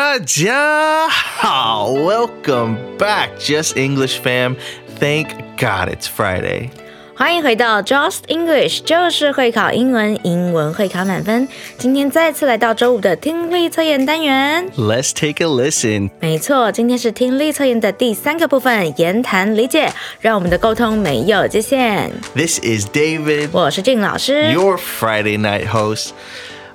[0.00, 4.56] 大家好，Welcome back, Just English fam.
[4.98, 6.70] Thank God it's Friday.
[7.18, 11.48] 欢迎回到 Just English，就是会考英文，英文会考满分。
[11.78, 14.68] 今天再次来到周五的听力测验单元。
[14.76, 16.10] Let's take a listen.
[16.20, 19.90] 没错，今天是听力测验的第三个部分——言谈理解，
[20.20, 22.12] 让我们的沟通没有界限。
[22.34, 24.52] This is David, 我是静老师。
[24.52, 26.10] your Friday night host.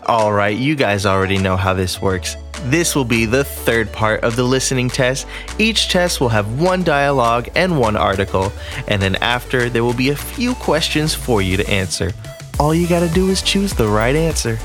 [0.03, 2.33] All right, you guys already know how this works.
[2.69, 5.25] This will be the third part of the listening test.
[5.57, 8.51] Each test will have one dialogue and one article,
[8.87, 12.11] and then after, there will be a few questions for you to answer.
[12.59, 14.57] All you gotta do is choose the right answer.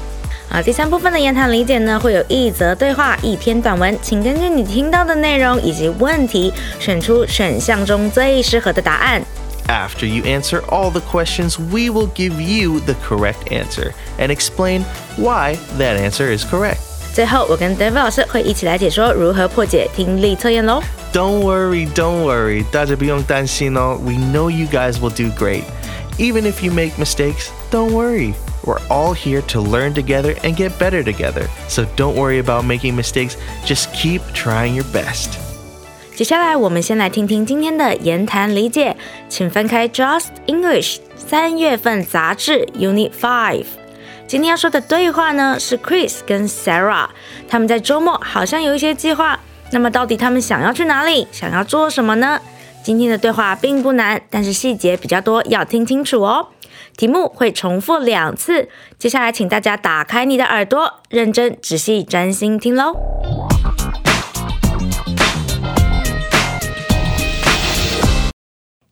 [0.51, 9.23] 啊，第三部分的言谈理解呢，会有一则对话、一篇短文，请根据你听到的内容以及问题，选出选项中最适合的答案。
[9.69, 14.85] After you answer all the questions, we will give you the correct answer and explain
[15.17, 16.77] why that answer is correct.
[17.15, 20.83] 最后，我跟 David 老师会一起来解说如何破解听力测验喽。
[21.13, 22.65] Don't worry, don't worry.
[22.71, 23.99] 大家不用担心哦.
[24.05, 25.63] We know you guys will do great.
[26.19, 28.35] Even if you make mistakes, don't worry.
[28.65, 31.47] We're all here to learn together and get better together.
[31.69, 33.37] So don't worry about making mistakes.
[33.65, 35.39] Just keep trying your best.
[36.15, 38.97] 接下来，我们先来听听今天的言谈理解，
[39.29, 43.65] 请翻开 Just English 三月份杂志 Unit Five。
[44.32, 47.10] 今天要说的对话呢是 Chris 跟 Sarah，
[47.50, 49.38] 他们在周末好像有一些计划。
[49.74, 52.40] 那么到底他们想要去哪里，想要做什么呢？
[52.82, 56.48] 今天的对话并不难，但是细节比较多，要听清楚哦。
[56.96, 62.96] 题目会重复两次，接下来请大家打开你的耳朵，认真、仔细、专心听喽。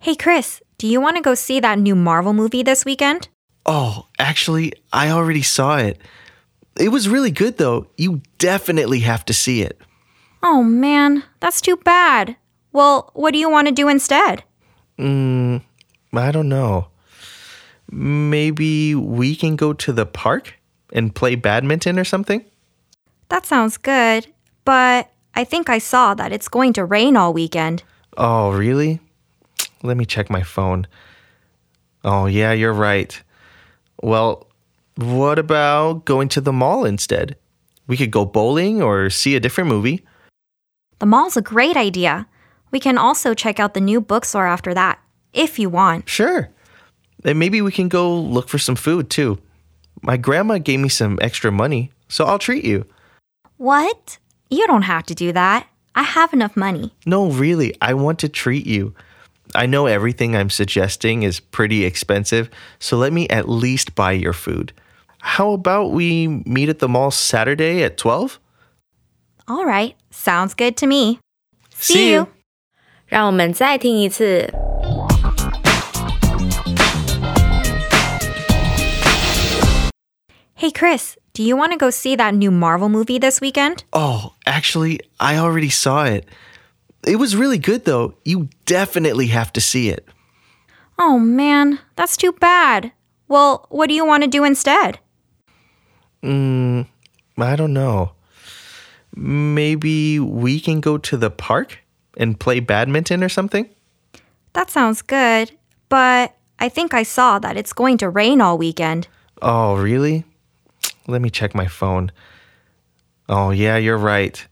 [0.04, 3.30] Hey, Chris, do you want to go see that new Marvel movie this weekend?
[3.66, 6.00] Oh, actually, I already saw it.
[6.78, 7.88] It was really good though.
[7.98, 9.80] You definitely have to see it.
[10.42, 12.38] Oh man, that's too bad.
[12.72, 14.44] Well, what do you want to do instead?
[14.98, 15.62] Mm,
[16.14, 16.88] I don't know.
[17.92, 20.60] Maybe we can go to the park
[20.94, 22.46] and play badminton or something?
[23.30, 24.28] That sounds good,
[24.66, 27.84] but I think I saw that it's going to rain all weekend.
[28.18, 29.00] Oh, really?
[29.84, 30.88] Let me check my phone.
[32.04, 33.22] Oh, yeah, you're right.
[34.02, 34.48] Well,
[34.96, 37.36] what about going to the mall instead?
[37.88, 40.06] We could go bowling or see a different movie.
[41.00, 42.28] The mall's a great idea.
[42.72, 45.00] We can also check out the new bookstore after that,
[45.34, 46.08] if you want.
[46.08, 46.50] Sure.
[47.24, 49.40] And maybe we can go look for some food too.
[50.02, 52.86] My grandma gave me some extra money, so I'll treat you.
[53.58, 54.18] What?
[54.50, 55.68] You don't have to do that.
[55.96, 56.94] I have enough money.
[57.06, 58.94] No, really, I want to treat you.
[59.55, 64.33] I know everything I'm suggesting is pretty expensive, so let me at least buy your
[64.33, 64.73] food.
[65.21, 68.41] How about we meet at the mall Saturday at 12?
[69.47, 71.21] All right, sounds good to me.
[71.75, 72.29] See you.
[73.07, 74.53] 让我们再听一次。
[80.57, 83.85] Hey, Chris, do you want to go see that new Marvel movie this weekend?
[83.93, 86.27] Oh, actually, I already saw it.
[87.06, 88.16] It was really good though.
[88.26, 90.08] You definitely have to see it.
[90.98, 92.92] Oh man, that's too bad.
[93.28, 95.00] Well, what do you want to do instead?
[96.24, 96.88] Mm,
[97.38, 98.12] I don't know.
[99.16, 101.80] Maybe we can go to the park
[102.18, 103.70] and play badminton or something?
[104.54, 105.52] That sounds good,
[105.88, 109.08] but I think I saw that it's going to rain all weekend.
[109.42, 110.26] Oh, really?
[111.08, 112.12] Let me check my phone.
[113.30, 114.46] Oh, yeah, you're right.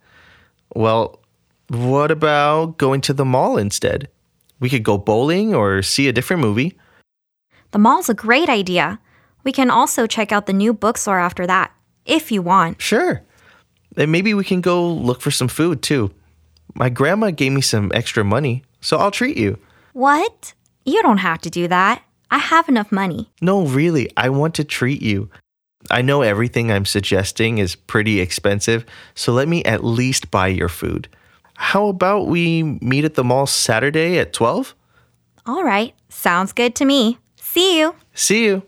[0.73, 1.19] Well,
[1.69, 4.09] what about going to the mall instead?
[4.59, 6.77] We could go bowling or see a different movie.
[7.71, 8.99] The mall's a great idea.
[9.43, 11.71] We can also check out the new bookstore after that,
[12.05, 12.81] if you want.
[12.81, 13.21] Sure.
[13.95, 16.11] And maybe we can go look for some food too.
[16.75, 19.59] My grandma gave me some extra money, so I'll treat you.
[19.93, 20.53] What?
[20.85, 22.03] You don't have to do that.
[22.29, 23.31] I have enough money.
[23.41, 25.29] No, really, I want to treat you.
[25.89, 28.85] I know everything I'm suggesting is pretty expensive,
[29.15, 31.07] so let me at least buy your food
[31.56, 34.74] How about we meet at the mall Saturday at 12?
[35.44, 37.18] All right, sounds good to me.
[37.36, 37.94] See you.
[38.14, 38.62] See you.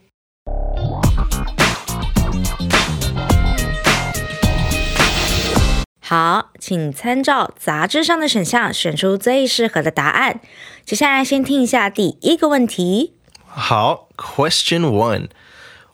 [6.00, 10.40] 好，请参照杂志上的选项选出最适合的答案。
[10.84, 13.14] 接下来先听一下第一个问题。
[13.46, 15.28] 好，Question one.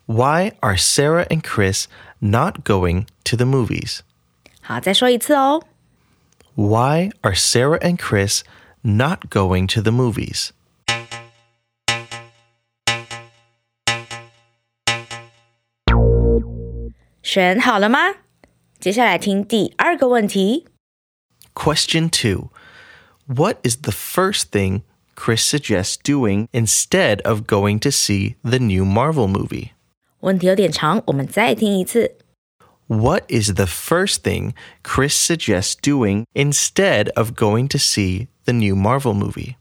[0.06, 1.84] Why are Sarah and Chris
[2.19, 4.00] not going to the movies?
[4.60, 5.62] 好，再说一次哦。
[6.54, 8.42] Why are Sarah and Chris
[8.82, 10.50] not going to the movies?
[17.22, 17.98] 选好了吗？
[18.78, 20.66] 接下来听第二个问题。
[21.54, 22.50] Question two.
[23.26, 24.82] What is the first thing
[25.14, 29.70] Chris suggests doing instead of going to see the new Marvel movie?
[30.20, 32.16] 问题有点长，我们再听一次。
[32.87, 34.52] What is the first thing
[34.82, 39.56] Chris suggests doing instead of going to see the new Marvel movie?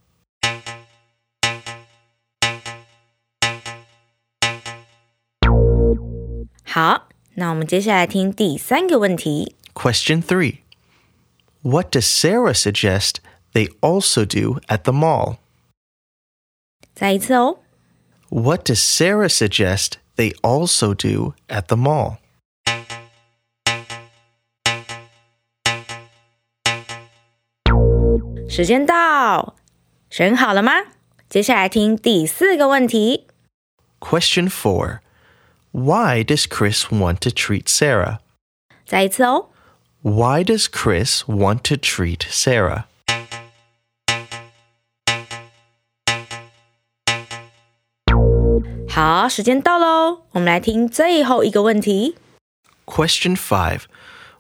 [6.64, 9.56] 好，那我们接下来听第三个问题。
[9.74, 10.60] Question three.
[11.62, 13.18] What does Sarah suggest
[13.54, 15.38] they also do at the mall?
[16.94, 17.60] 再一次哦。
[18.30, 22.18] What does Sarah suggest they also do at the mall?
[28.54, 29.56] 时间到，
[30.10, 30.72] 选好了吗？
[31.30, 33.28] 接下来听第四个问题。
[34.00, 35.00] Question four.
[35.72, 38.18] Why does Chris want to treat Sarah?
[38.86, 39.50] 再一次哦。
[40.02, 42.86] Why does Chris want to treat Sarah?
[48.90, 52.16] 好，时间到喽，我们来听最后一个问题。
[52.86, 53.82] Question five.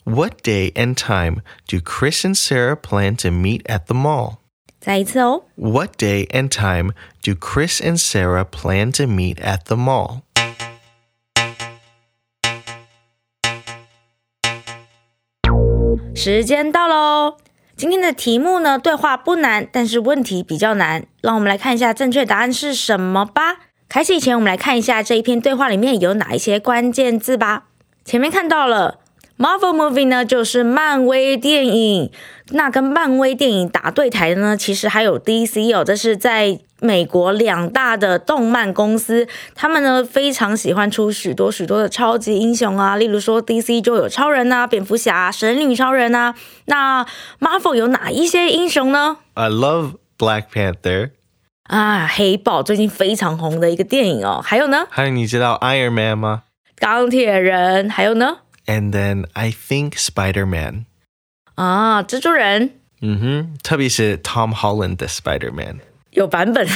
[0.06, 4.38] What day and time do Chris and Sarah plan to meet at the mall?
[4.80, 5.44] 再一次哦。
[5.56, 6.91] What day and time
[7.21, 10.21] do Chris and Sarah plan to meet at the mall?
[29.36, 32.10] Marvel movie 呢，就是漫威电影。
[32.50, 46.34] 那跟漫威电影打对台的呢，其实还有 DC 哦，这是在美国两大的动漫公司，他们呢非常喜欢出许多许多的超级英雄啊，例如说 DC 就有超人啊、蝙蝠侠、神女超人啊。
[46.66, 47.04] 那
[47.40, 51.10] Marvel 有哪一些英雄呢？I love Black Panther.
[51.64, 54.42] 啊，黑豹最近非常红的一个电影哦。
[54.44, 56.42] 还有呢，还有你知道 Iron Man 吗？
[56.76, 60.86] 钢铁人，还有呢，And then I think Spider-Man.
[61.56, 65.77] 啊，蜘蛛人嗯哼，特别是 Tom Holland 的 Spider-Man。
[66.12, 66.68] 有版本，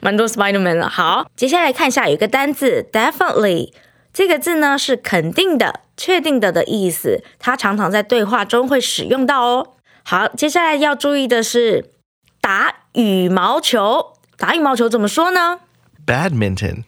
[0.00, 0.88] 蛮多 Spider-Man 了。
[0.88, 3.72] 好，接下来看一下有一个单字 definitely
[4.12, 9.74] 这个字呢是肯定的、确定的的意思，它常常在对话中会使用到哦。
[10.02, 11.90] 好，接下来要注意的是
[12.40, 15.60] 打羽毛球，打羽毛球怎么说呢
[16.06, 16.84] Badminton.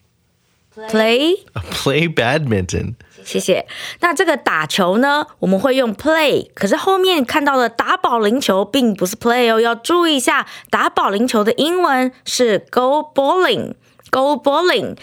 [0.75, 1.41] ？Play。
[1.73, 2.95] Play badminton.
[3.24, 3.66] 谢谢。
[4.02, 14.96] 那这个打球呢，我们会用 play，可是后面看到的打保龄球并不是 play 哦，要注意一下，打保龄球的英文是 go bowling，go bowling。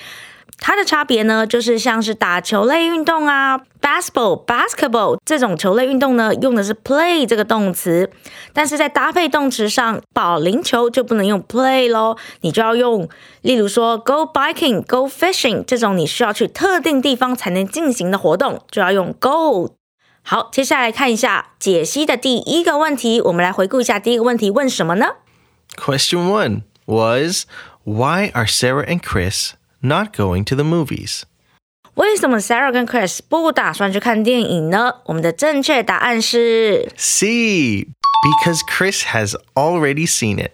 [0.59, 8.09] 它的差别呢，就是像是打球类运动啊，basketball、basketball 这种球类运动呢，用的是 play 这个动词，
[8.53, 13.07] 但是在搭配动词上，保龄球就不能用 play 咯，你就要用，
[13.41, 19.75] 例如说 go biking、go fishing 这种你需要去特定地方才能进行的活动，就要用 go。
[20.23, 25.17] 好，接下来看一下解析的第一个问题，我们来回顾一下第一个问题问什么呢？
[25.75, 27.45] Question one was
[27.83, 31.23] Why are Sarah and Chris not going to the movies?
[31.95, 34.95] 为什么 Sarah 跟 Chris 不打算去看电影呢？
[35.05, 37.87] 我们的正确答案是 C.
[38.25, 40.51] Because Chris has already seen it.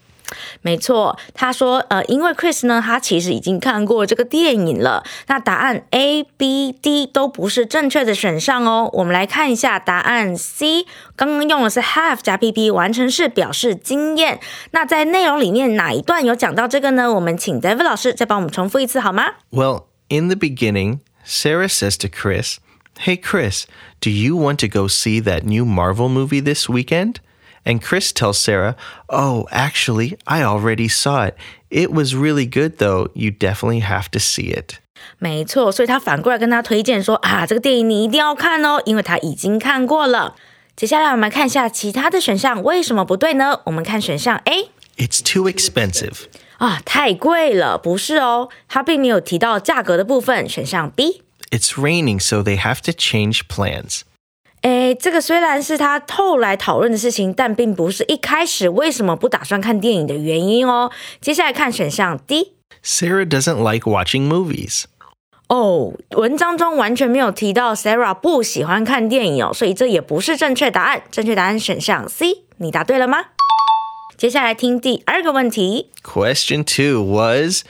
[0.62, 1.20] 没错。
[1.34, 5.04] 他说，呃，因为 Chris 呢，他其实已经看过这个电影了。
[5.28, 8.90] 那答案 A、B、D 都不是正确的选项哦。
[8.94, 10.86] 我们来看一下答案 C，
[11.18, 14.40] 刚刚用的是 have 加 PP 完成式表示经验。
[14.72, 17.14] 那在内容里面哪一段有讲到这个呢？
[17.14, 19.34] 我们请 David 老师再帮我们重复一次好吗？
[19.52, 22.56] Well, in the beginning, Sarah says to Chris,
[23.00, 23.66] Hey, Chris,
[24.00, 27.16] do you want to go see that new Marvel movie this weekend?
[27.66, 28.76] And Chris tells Sarah,
[29.08, 31.36] Oh, actually, I already saw it.
[31.70, 33.10] It was really good, though.
[33.14, 34.80] You definitely have to see it.
[35.20, 40.36] 没错，所以他反过来跟他推荐说啊，这个电影你一定要看哦，因为他已经看过了。
[40.76, 43.62] 接下来我们看一下其他的选项为什么不对呢？
[43.66, 44.70] 我们看选项 A。
[44.98, 46.26] It's too expensive.
[46.58, 50.48] 啊，太贵了，不是哦，它并没有提到价格的部分。
[50.48, 54.02] 选项 B， It's raining, so they have to change plans.
[54.62, 60.92] 诶，这个虽然是他后来讨论的事情，但并不是一开始为什么不打算看电影的原因哦。
[61.20, 62.54] 接下来看选项 D。
[62.84, 64.84] Sarah doesn't like watching movies.
[65.48, 71.02] 哦，文章中完全没有提到 Sarah 不喜欢看电影哦，所以这也不是正确答案。
[71.12, 73.18] 正确答案选项 C，你答对了吗？
[74.16, 75.90] 接下来听第二个问题。
[76.04, 77.64] Question two was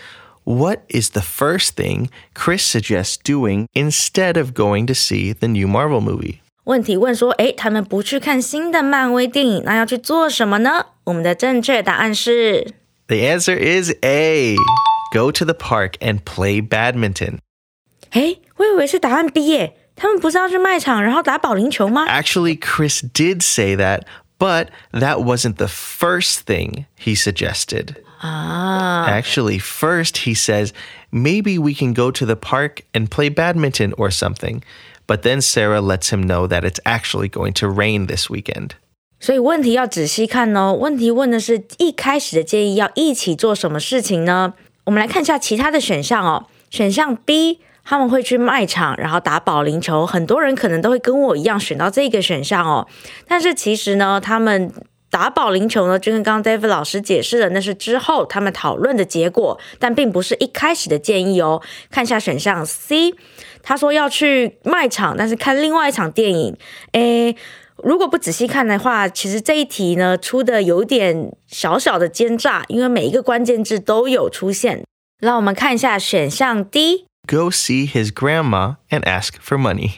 [0.44, 5.68] What is the first thing Chris suggests doing instead of going to see the new
[5.68, 6.40] Marvel movie?
[6.66, 10.86] 问题问说，诶，他们不去看新的漫威电影，那要去做什么呢？
[11.06, 12.76] 我们的正确答案是
[13.08, 14.56] The answer is A.
[15.14, 17.40] Go to the park and play badminton.
[18.12, 22.06] 诶，我以为是答案 B 耶，他们不是要去卖场然后打保龄球吗？
[22.08, 24.04] Actually, Chris did say that,
[24.38, 27.96] but that wasn't the first thing he suggested.
[28.22, 30.70] 啊， Actually, first he says,
[31.12, 34.62] maybe we can go to the park and play badminton or something.
[35.08, 38.72] But then Sarah lets him know that it's actually going to rain this weekend.
[39.20, 40.74] 所以问题要仔细看哦。
[40.74, 44.54] 问题问的是一开始的建议要一起做什么事情呢？
[44.86, 46.48] 我们来看一下其他的选项哦。
[46.70, 50.06] 选项 B，他们会去卖场，然后打保龄球。
[50.08, 52.88] 很多人可能都会跟我一样选到这个选项哦。
[53.28, 54.74] 但是其实呢，他们
[55.12, 61.62] 打保龄球呢，就跟刚刚 David 老师解释的，那是之后他们讨论的结果，但并不是一开始的建议哦。
[61.92, 63.14] 看一下选项 C，
[63.67, 66.57] 他说要去卖场，但是看另外一场电影。
[66.93, 67.37] 诶。
[67.85, 74.83] 如果不仔细看的话，其实这一题呢出的有点小小的奸诈，因为每一个关键字都有出现。
[75.21, 79.97] 让我们看一下选项 D，Go see his grandma and ask for money.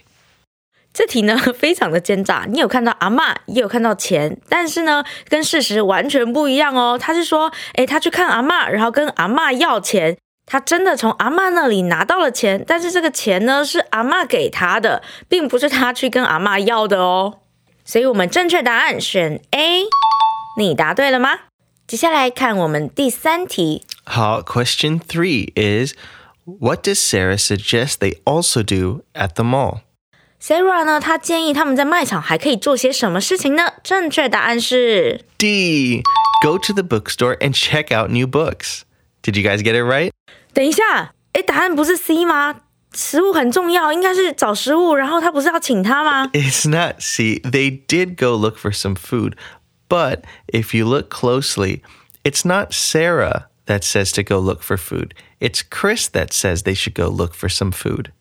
[0.93, 2.47] 这题呢 非常的奸诈。
[2.49, 6.99] 你有看到阿嬷，也有看到钱，但是呢跟事实完全不一样哦。
[7.01, 10.17] 他是说，诶，他去看阿嬷，然后跟阿嬷要钱。
[10.48, 17.40] 他真的从阿嬷那里拿到了钱，但是这个钱呢是阿嬷给他的，并不是他去跟阿嬷要的哦。
[17.86, 19.86] 所以我们正确答案选 A，
[20.58, 21.32] 你答对了吗？
[21.88, 23.84] 接下来看我们第三题。
[24.06, 25.94] 好, question three is
[26.46, 29.80] What does Sarah suggest they also do at the mall?
[30.42, 33.74] Sarah 呢，她建议他们在卖场还可以做些什么事情呢？
[33.82, 36.04] 正确答案是 D.
[36.44, 38.82] Go to the bookstore and check out new books.
[39.22, 40.12] Did you guys get it right?
[40.58, 42.62] 等一下，诶，答案不是 C 吗？
[42.94, 46.28] 食物很重要，应该是找食物，然后他不是要请他吗？
[46.34, 47.40] It's not C.
[47.40, 49.34] They did go look for some food,
[49.90, 51.82] but if you look closely,
[52.24, 55.14] it's not Sarah that says to go look for food.
[55.40, 58.12] It's Chris that says they should go look for some food.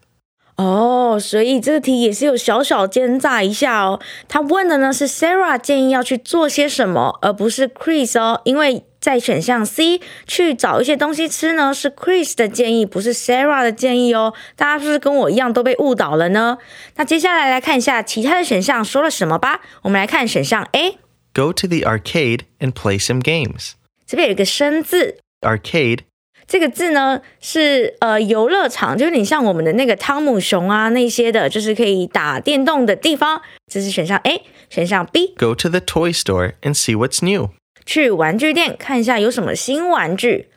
[0.58, 4.00] 哦，所以这个题也是有小小奸诈一下哦。
[4.28, 14.34] 他问的呢是 Sarah 建议要去做些什么，而不是 Chris 哦，因为在选项 C 去找一些东西吃呢是 Chris 的建议，不是 Sarah 的建议哦。
[14.56, 16.58] 大家是不是跟我一样都被误导了呢？
[16.96, 19.62] 那接下来来看一下其他的选项说了什么吧。
[19.84, 23.74] 我们来看选项 A，Go to the arcade and play some games.
[24.08, 26.00] 这边有一个生字，Arcade
[26.48, 33.42] 这个字呢是呃游乐场，就有点像我们的那个汤姆熊啊那些的，就是可以打电动的地方。
[33.70, 37.50] 这是选项 A，选项 B，Go to the toy store and see what's new.
[37.86, 40.48] 去玩具店看一下有什么新玩具。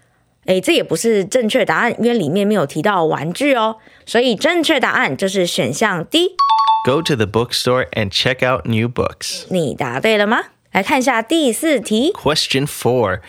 [0.46, 3.76] 诶，这也不是正确答案，因为里面没有提到玩具哦。
[4.06, 6.36] 所以正确答案就是选项 D。
[6.86, 9.44] Go to the bookstore and check out new books.
[9.48, 10.44] 你答对了吗？
[10.72, 12.12] 来看一下第四题。
[12.12, 13.20] Question four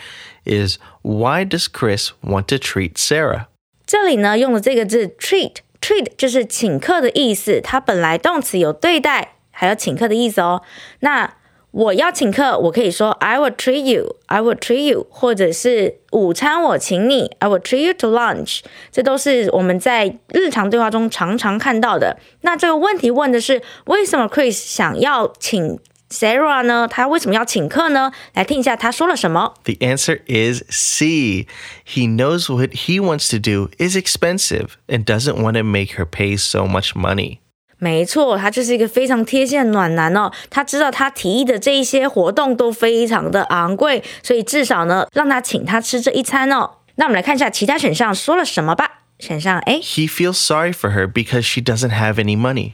[0.45, 3.45] is Why does Chris want to treat Sarah?
[3.85, 10.61] 这里呢用的这个字 treat，treat 就是请客的意思，它本来动词有对待还有请客的意思哦。
[10.99, 11.35] 那
[11.71, 22.17] 我要请客，我可以说 I will treat you，I will treat you，或者是午餐我请你，I will treat you to lunch，这都是我们在日常对话中常常看到的。
[22.41, 25.77] 那这个问题问的是为什么 Chris 想要请
[26.11, 26.87] Sarah 呢？
[26.87, 28.13] 他为什么要请客呢？
[28.33, 29.55] 来听一下他说了什么。
[29.65, 31.47] The answer is C.
[31.85, 36.05] He knows what he wants to do is expensive and doesn't want to make her
[36.05, 37.39] pay so much money.
[37.79, 40.31] 没错，他就是一个非常贴心的暖男哦。
[40.49, 46.71] 他知道他提议的这一些活动都非常的昂贵，所以至少呢，让他请他吃这一餐哦。
[46.95, 49.03] 那我们来看一下其他选项说了什么吧。
[49.19, 52.71] 选项 A，Chris He feels sorry for her because she doesn't have any money.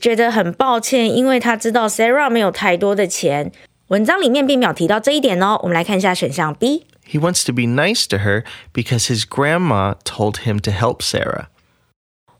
[0.00, 3.52] 觉得很抱歉，因为他知道 Sarah 没有太多的钱。
[3.88, 5.58] 文章里面并没有提到这一点哦。
[5.62, 6.86] 我们来看一下选项 B。
[7.06, 11.46] He wants to be nice to her because his grandma told him to help Sarah.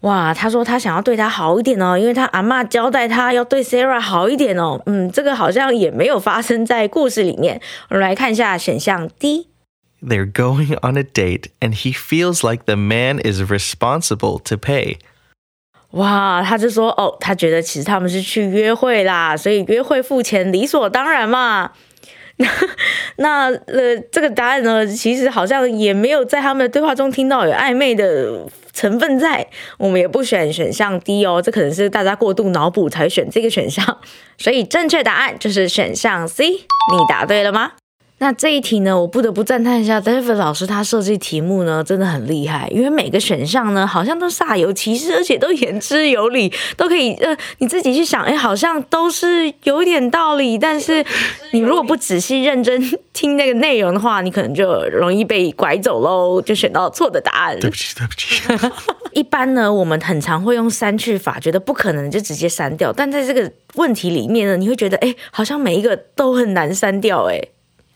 [0.01, 4.81] 哇，他说他想要对她好一点哦，因为他阿嬷交代他要对 Sarah 好一点哦。
[4.87, 7.61] 嗯，这个好像也没有发生在故事里面。
[7.91, 9.49] 我们来看一下选项 D。
[10.03, 14.97] They're going on a date and he feels like the man is responsible to pay.
[15.92, 21.72] 哇，他就说哦，他觉得其实他们是去约会啦，所以约会付钱理所当然嘛。
[22.38, 22.48] 那
[23.16, 29.48] 那呃，这个答案呢，其实好像也没有在他们的对话中听到有暧昧的成分在。
[29.80, 33.98] 我们也不选选项 D 哦，这可能是大家过度脑补才选这个选项。
[34.38, 36.48] 所以正确答案就是选项 C。
[36.50, 36.60] 你
[37.10, 37.72] 答对了吗？
[38.20, 51.06] 那这一题呢，我不得不赞叹一下 David 老师，他设计题目呢真的很厉害，因为每个选项呢好像都煞有其事，而且都言之有理，都可以呃你自己去想，哎，好像都是有一点道理，但是
[51.52, 52.82] 你如果不仔细认真
[53.14, 57.60] 听那个内容的话，你可能就容易被拐走喽，就选到错的答案。
[57.60, 58.42] 对不起，对不起。
[59.14, 67.40] 一般呢，我们很常会用删去法，觉得不可能就直接删掉，但在这个问题里面呢，你会觉得，哎，好像每一个都很难删掉，哎。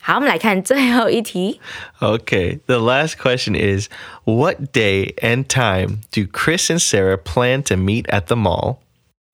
[0.00, 1.60] 好，我们来看最后一题。
[2.00, 3.88] Okay, the last question is
[4.24, 8.76] What day and time do Chris and Sarah plan to meet at the mall?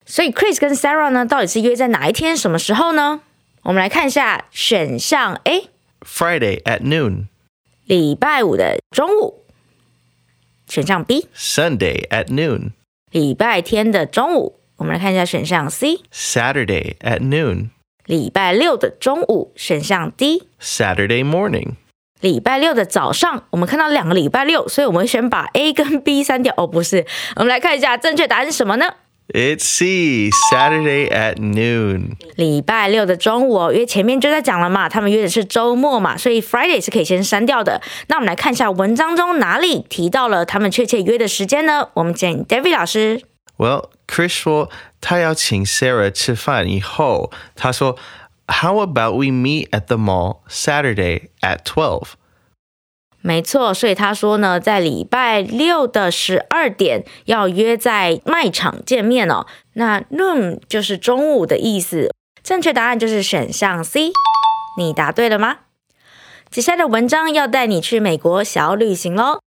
[0.05, 3.21] 所以 Chris 跟 Sarah 呢，到底是约在哪一天、什么时候呢？
[3.61, 5.69] 我们来看一下选项 A，
[6.01, 7.27] Friday at noon,
[7.85, 9.45] 礼拜五的中午；
[10.67, 12.71] 选项 B， Sunday at noon,
[13.11, 14.59] 礼拜天的中午。
[14.77, 17.69] 我们来看一下选项 C， Saturday at noon,
[18.08, 21.72] 礼拜六的中午；选项 D，Saturday morning.
[22.22, 23.44] 礼拜六的早上。
[23.50, 26.54] 我们看到两个礼拜六，所以我们选把 A 跟 B 删掉。
[26.56, 27.04] 哦，不是，
[27.36, 28.86] 我们来看一下正确答案是什么呢
[29.34, 32.12] ？It's C, Saturday at noon.
[32.36, 37.82] 礼拜六的中午哦，因为前面就在讲了嘛，他们约的是周末嘛，所以 Friday 是可以先删掉的。
[38.06, 41.90] 那我们来看一下文章中哪里提到了他们确切约的时间呢？
[41.92, 43.20] 我们请 David 老师。
[43.58, 47.96] Well, Chris 说他要请 Sarah 吃饭以后，他说
[48.48, 52.04] How about we meet at the mall Saturday at 12?
[53.20, 59.46] 没错，所以他说呢，在礼拜六的十二点要约在卖场见面哦。
[59.74, 62.10] 那 noon 就是中午的意思，
[62.42, 64.12] 正确答案就是选项 C。
[64.78, 65.58] 你答对了吗？
[66.48, 69.40] 接下来的文章要带你去美国小旅行喽。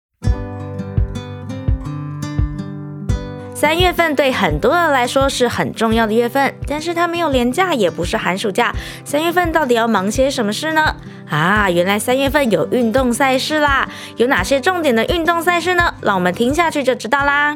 [3.61, 8.73] 三月份对很多人来说是很重要的月份，但是它没有年假，也不是寒暑假。
[9.05, 10.95] 三月份到底要忙些什么事呢？
[11.29, 13.87] 啊，原来三月份有运动赛事啦！
[14.17, 15.93] 有哪些重点的运动赛事呢？
[16.01, 17.55] 让我们听下去就知道啦。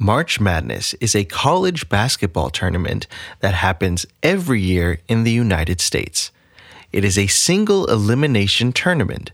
[0.00, 3.02] March Madness is a college basketball tournament
[3.40, 6.30] that happens every year in the United States.
[6.90, 9.28] It is a single elimination tournament,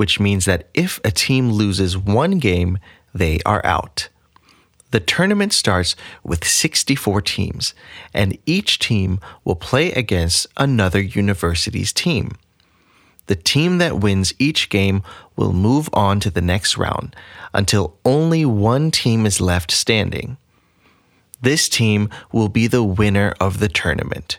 [0.00, 2.78] which means that if a team loses one game,
[3.14, 4.08] they are out.
[4.92, 7.74] The tournament starts with 64 teams,
[8.14, 12.38] and each team will play against another university's team.
[13.26, 15.02] The team that wins each game
[15.36, 17.14] will move on to the next round
[17.52, 20.38] until only one team is left standing.
[21.42, 24.38] This team will be the winner of the tournament.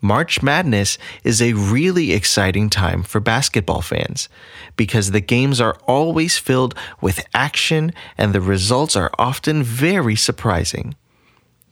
[0.00, 4.30] March Madness is a really exciting time for basketball fans
[4.76, 10.94] because the games are always filled with action and the results are often very surprising.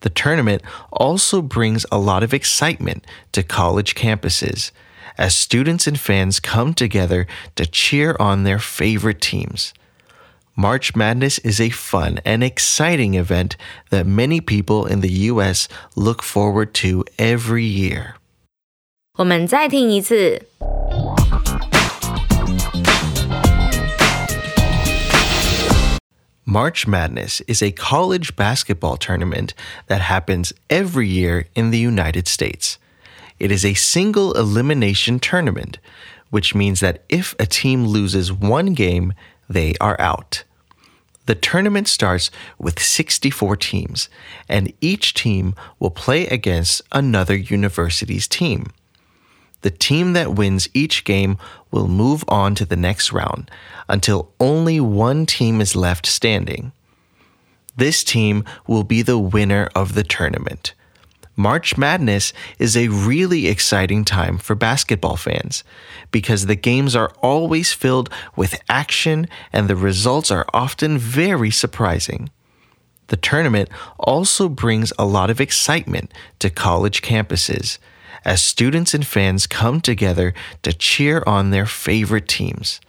[0.01, 0.63] The tournament
[0.93, 4.73] also brings a lot of excitement to college campuses
[5.17, 9.73] as students and fans come together to cheer on their favorite teams.
[10.55, 13.57] March Madness is a fun and exciting event
[13.91, 15.69] that many people in the U.S.
[15.97, 18.18] look forward to every year.
[19.18, 20.48] 我们再听一次。
[26.48, 29.54] March Madness is a college basketball tournament
[29.86, 32.80] that happens every year in the United States.
[33.38, 35.78] It is a single elimination tournament,
[36.32, 39.14] which means that if a team loses one game,
[39.48, 40.44] they are out.
[41.28, 44.10] The tournament starts with 64 teams,
[44.50, 48.74] and each team will play against another university's team.
[49.63, 51.37] The team that wins each game
[51.71, 53.51] will move on to the next round
[53.89, 56.73] until only one team is left standing.
[57.77, 60.75] This team will be the winner of the tournament.
[61.37, 65.63] March Madness is a really exciting time for basketball fans
[66.11, 72.31] because the games are always filled with action and the results are often very surprising.
[73.07, 73.69] The tournament
[74.01, 77.79] also brings a lot of excitement to college campuses
[78.26, 82.80] as students and fans come together to cheer on their favorite teams.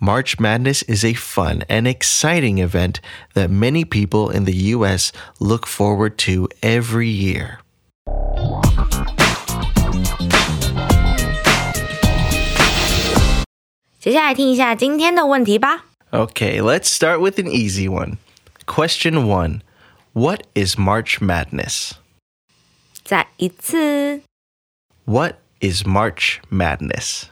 [0.00, 3.00] March Madness is a fun and exciting event
[3.34, 5.12] that many people in the U.S.
[5.38, 7.58] look forward to every year.
[13.98, 15.84] 接 接下来听一下今天的问题吧。
[16.10, 18.16] Okay, let's start with an easy one.
[18.66, 19.60] Question one
[20.14, 21.92] What is March Madness?
[23.04, 24.22] 再一次，
[25.10, 27.24] What is March Madness?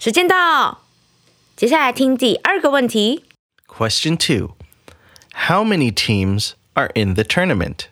[0.00, 0.82] 时间到。
[1.54, 3.24] 接下来听第二个问题。
[3.68, 4.56] Question two
[5.46, 7.86] How many teams are in the tournament?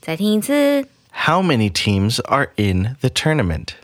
[0.00, 0.88] 再听一次。
[1.26, 3.74] How many teams are in the tournament?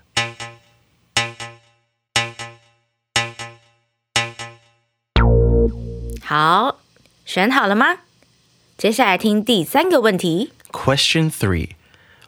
[8.79, 8.93] 好，选好了吗？
[8.93, 10.53] 接下来听第三个问题。
[10.73, 11.77] Question three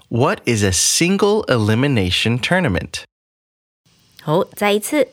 [0.09, 3.03] What is a single elimination tournament?
[4.23, 5.09] 好，再一次。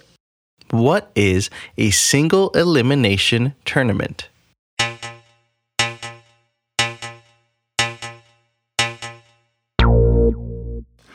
[0.70, 4.28] What is a single elimination tournament?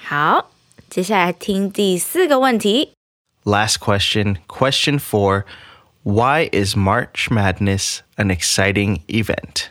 [0.03, 0.51] 好，
[0.91, 2.93] 接下来听第四个问题。
[3.45, 5.45] Last question, question four.
[6.03, 9.71] Why is March Madness an exciting event?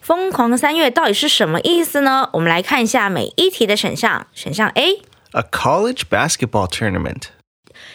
[0.00, 2.30] 疯狂的三月到底是什么意思呢？
[2.32, 4.26] 我们来看一下每一题的选项。
[4.32, 7.24] 选项 A，A college basketball tournament.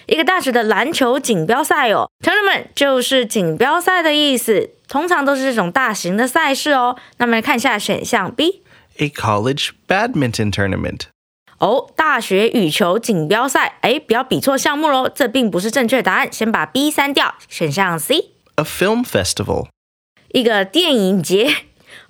[0.05, 6.95] 一个大学的篮球锦标赛哦，tournament 就是锦标赛的意思，通常都是这种大型的赛事哦。
[7.17, 11.01] 那么来看一下选项 B，A college badminton tournament.
[11.57, 17.35] 哦，大学羽球锦标赛，哎，不要比错项目喽，这并不是正确答案，先把 B 删掉。
[17.47, 19.67] 选项 C，A film festival.
[20.29, 21.55] 一个电影节，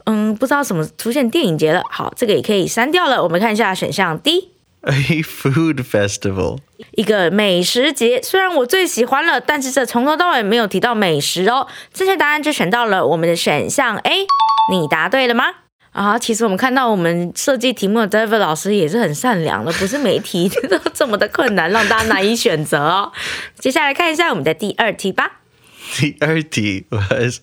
[0.05, 1.83] 嗯，不知道什么出现电影节了。
[1.89, 3.21] 好，这个也可以删掉了。
[3.23, 6.59] 我们看一下选项 D，A food festival.
[6.91, 11.67] 一个美食节，虽然我最喜欢了，但是这从头到尾没有提到美食哦。
[11.93, 14.27] 正确答案就选到了我们的选项 A，
[14.71, 15.45] 你答对了吗？
[15.91, 23.13] 啊，其实我们看到我们设计题目的 David 老师也是很善良的，不是每一题都这么的困难，让大家难以选择哦。
[23.57, 25.39] 接下来看一下我们的第二题吧。
[25.97, 27.39] The RT was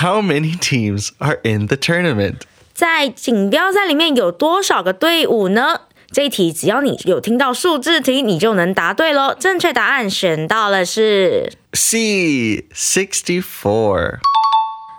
[0.00, 2.42] How many teams are in the tournament?
[2.72, 5.82] 在锦标赛里面有多少个队伍呢？
[6.12, 9.34] 这一题只要你有听到数字题，你就能答对喽。
[9.38, 12.64] 正确答案选到了是 C.
[12.74, 14.18] 64.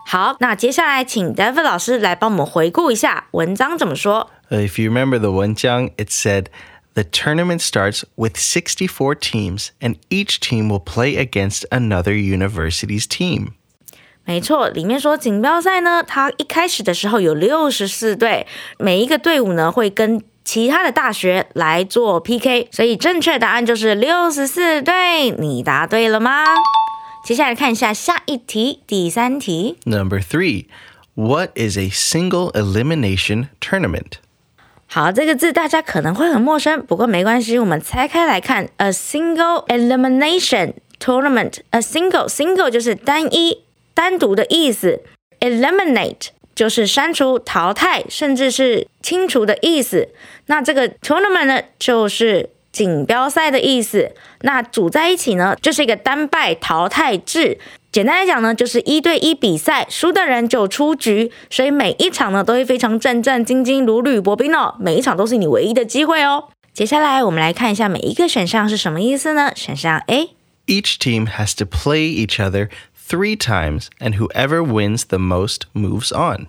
[0.06, 0.38] 好。
[0.40, 4.32] 那接下来请 David 老师来帮我们回顾一下文章怎么说。
[4.50, 6.46] Uh, If you remember the Wenjiang, it said
[6.94, 13.54] the tournament starts with 64 teams, and each team will play against another university's team.
[14.27, 25.31] 没错，里面说锦标赛呢，它一开始的时候有六十四队，每一个队伍呢会跟其他的大学来做 PK，所以正确答案就是六十四队。
[25.31, 26.45] 你答对了吗？
[27.25, 29.79] 接下来看一下下一题，第三题。
[29.85, 30.67] Number three,
[31.15, 34.19] what is a single elimination tournament?
[34.89, 38.69] 好，这个字大家可能会很陌生，不过没关系，我们拆开来看。
[38.77, 41.59] A single elimination tournament.
[41.71, 43.65] A single single 就是单一、
[43.97, 45.01] 单独的意思。
[45.41, 50.09] Eliminate 就是删除、淘汰，甚至是清除的意思。
[50.47, 54.13] 那这个 tournament 呢，就是锦标赛的意思。
[54.43, 57.59] 那组在一起呢，就是一个单败淘汰制。
[57.93, 66.49] 简单来讲呢，就是一对一比赛，输的人就出局，所以每一场呢都会非常战战兢兢、如履薄冰哦，每一场都是你唯一的机会哦。
[66.73, 69.53] 接下来我们来看一下每一个选项是什么意思呢？
[69.55, 72.69] 选项 A，Each team has to play each other
[73.08, 76.48] three times, and whoever wins the most moves on.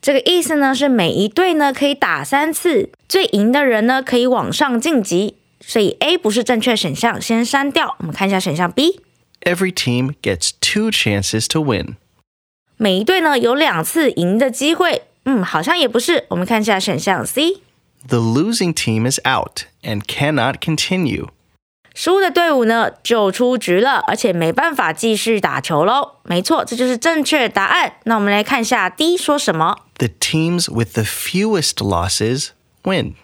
[0.00, 7.96] 这个意思呢是每一队呢可以打三次，最赢的人呢可以往上晋级，所以 A 不是正确选项，先删掉。
[7.98, 9.00] 我们看一下选项 B，
[9.40, 11.96] Every team gets two chances to win.
[12.76, 16.26] 每一队呢有两次赢的机会，嗯，好像也不是。
[16.28, 17.62] 我们看一下选项 C，
[18.06, 21.28] The losing team is out and cannot continue.
[21.93, 26.13] 输的队伍呢就出局了，而且没办法继续打球喽。
[26.23, 27.93] 没错，这就是正确答案。
[28.03, 29.75] 那我们来看一下 D 说什么。
[29.97, 32.49] The teams with the fewest losses
[32.83, 33.15] win.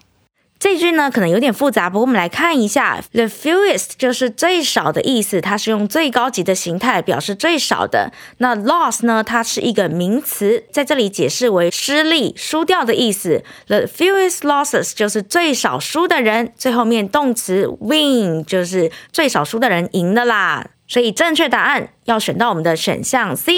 [0.59, 8.11] 这句呢可能有点复杂，不过我们来看一下，the fewest 就是最少的意思，它是用最高级的形态表示最少的。
[8.39, 13.43] 那 loss 呢，它是一个名词，在这里解释为失利、输掉的意思。
[13.67, 20.71] the fewest losses 就是最少输的人，最后面动词 win 就是最少输的人赢的啦。
[20.87, 23.53] 所以正确答案要选到我们的选项 C，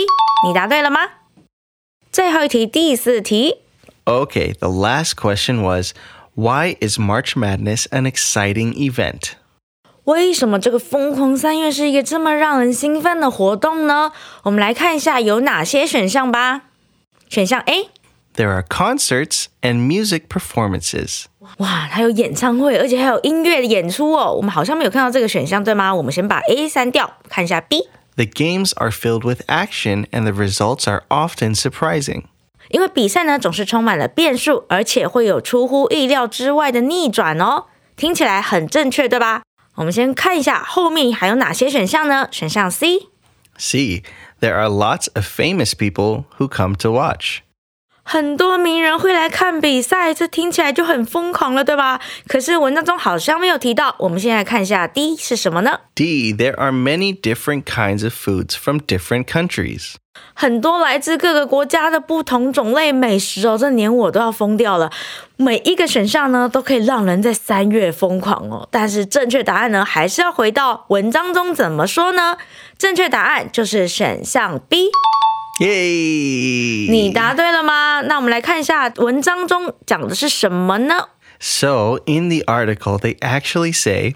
[0.48, 1.00] 你答对了吗？
[2.12, 3.60] 最后一题，第四题。
[4.06, 5.94] Okay, the last question was
[6.39, 9.33] why is March Madness an exciting event?
[10.05, 14.13] 为什么这个疯狂三月是一个这么让人兴奋的活动呢？
[14.43, 16.63] 我们来看一下有哪些选项吧。
[17.29, 17.89] 选项 A，
[18.37, 21.25] There are concerts and music performances.
[21.59, 24.33] 哇，它有演唱会，而且还有音乐的演出哦。
[24.35, 25.95] 我们好像没有看到这个选项，对吗？
[25.95, 27.89] 我们先把 A 删掉，看一下 B。
[28.17, 32.25] The games are filled with action and the results are often surprising.
[32.70, 37.66] 因为比赛呢总是充满了变数，而且会有出乎意料之外的逆转哦。
[37.96, 39.42] 听起来很正确，对吧？
[39.76, 42.28] 我们先看一下后面还有哪些选项呢？
[42.32, 44.04] 选项 C，C.
[44.40, 47.40] There are lots of famous people who come to watch.
[48.12, 52.02] 很多名人会来看比赛，这听起来就很疯狂了，对吧？
[52.28, 53.94] 可是文章中好像没有提到。
[54.00, 56.34] 我们先来看一下 D 是什么呢？D.
[56.34, 59.94] There are many different kinds of foods from different countries.
[60.34, 64.90] 很多来自各个国家的不同种类美食哦，这连我都要疯掉了。
[65.38, 68.68] 每一个选项呢，都可以让人在三月疯狂哦。
[68.72, 72.38] 但是正确答案呢，还是要回到文章中怎么说呢？
[72.76, 74.90] 正确答案就是选项 B。
[75.61, 76.91] Yay!
[76.91, 78.01] 你答对了吗？
[78.03, 81.09] 那我们来看一下文章中讲的是什么呢？
[81.39, 84.15] So, in the article, they actually say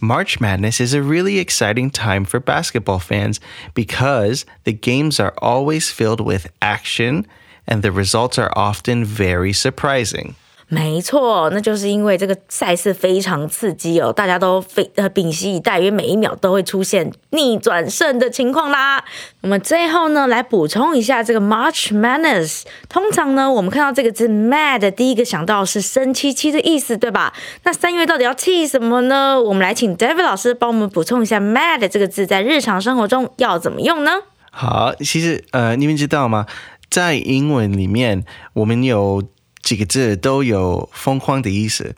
[0.00, 3.38] March Madness is a really exciting time for basketball fans
[3.74, 7.24] because the games are always filled with action
[7.66, 10.34] and the results are often very surprising.
[10.73, 19.03] 没错，那就是因为这个赛事非常刺激哦，大家都非呃屏息以待，因为每一秒都会出现逆转胜的情况啦。
[19.41, 22.61] 我们最后呢，来补充一下这个 March Madness。
[22.87, 27.33] 通常呢，我们看到这个字 mad，第一个想到是生气气的意思，对吧？
[27.63, 29.41] 那三月到底要气什么呢？
[29.41, 34.11] 我们来请 David 老师帮我们补充一下 mad 这个字在日常生活中要怎么用呢？
[34.49, 36.45] 好，其实呃，你们知道吗？
[36.89, 39.21] 在英文里面，我们有
[39.61, 41.95] 几个字都有疯狂的意思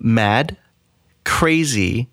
[0.00, 0.50] ：mad、
[1.24, 2.06] crazy，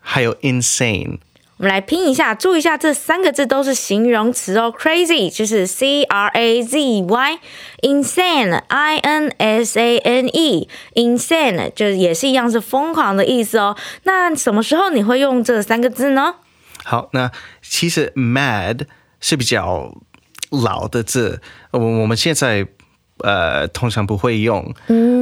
[0.00, 1.18] 还有 insane。
[1.56, 4.74] 我们来拼一下，注意一下，这三个字都是形容词哦。
[4.74, 13.76] Crazy 就是 C R A Z Y，insane I N S A N E，insane 就是也是一样是疯狂的意思哦。
[14.04, 16.36] 那什么时候你会用这三个字呢？
[16.82, 18.86] 好，那其实 mad
[19.20, 19.94] 是比较
[20.48, 22.66] 老的字，我我们现在
[23.22, 24.74] 呃通常不会用，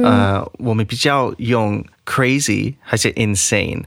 [0.03, 3.83] 呃，我们比较用 crazy 还是 insane，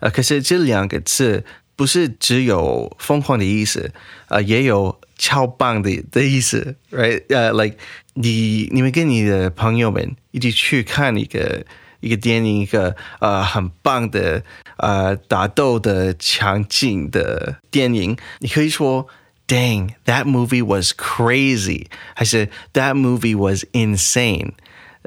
[0.00, 3.92] 呃，可是这两个字不是只有疯狂的意思，
[4.28, 7.22] 呃，也有超棒的的意思，right？
[7.28, 7.76] 呃、like
[8.14, 11.64] 你你们跟你的朋友们一起去看一个。
[12.00, 14.44] 一个电影，一个呃很棒的
[14.76, 19.08] 呃打斗的强劲的电影，你可以说
[19.47, 24.53] "Dang, that movie was crazy"，还是 "That movie was insane"。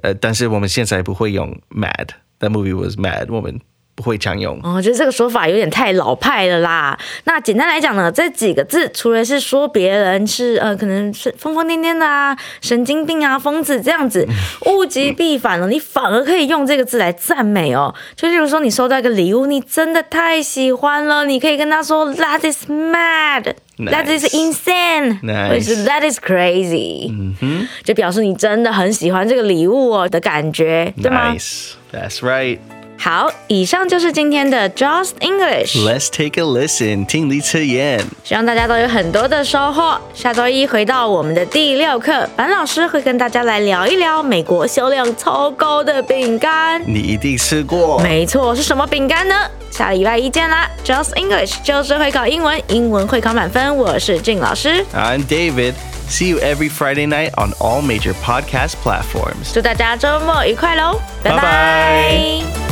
[0.03, 3.61] 呃，但是我们现在不会用 "mad"，"That movie was mad"，我们
[4.00, 4.58] 不会常用。
[4.64, 6.98] 哦，我觉得这个说法有点太老派了啦。
[7.26, 14.26] 那简单来讲呢，这几个字除了是说别人是呃，可能是疯疯癫癫的啊、神经病啊、疯子这样子，
[14.68, 17.94] 物极必反了，你反而可以用这个字来赞美哦。
[18.16, 23.56] 就例如说，你收到一个礼物，你真的太喜欢了，你可以跟他说 "That is mad"。
[23.80, 25.48] That is insane，Nice.
[25.48, 31.34] 或者是 That is crazy，嗯哼，就表示你真的很喜欢这个礼物哦的感觉，对吗
[31.94, 32.60] that's right.
[33.02, 35.78] 好，以上就是今天的 Just English。
[35.78, 37.06] Let's take a listen.
[37.06, 38.04] 听李测验。
[38.26, 39.98] 希望大家都有很多的收获。
[40.14, 46.82] 下周一回到我们的第六课，板老师会跟大家来聊一聊美国销量超高的饼干。
[46.86, 47.98] 你一定吃过。
[48.00, 49.34] 没错，是什么饼干呢？
[49.72, 53.78] 下礼拜一见啦！Just English 就是会考英文，英文会考满分。
[53.78, 55.74] 我是静老师，I'm David.
[56.10, 59.54] See you every Friday night on all major podcast platforms.
[59.54, 62.69] 祝大家周末愉快喽，拜拜拜拜